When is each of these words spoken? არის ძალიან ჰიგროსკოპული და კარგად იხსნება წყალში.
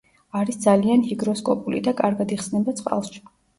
არის 0.37 0.55
ძალიან 0.63 1.03
ჰიგროსკოპული 1.09 1.83
და 1.89 1.95
კარგად 2.01 2.35
იხსნება 2.39 2.77
წყალში. 2.83 3.25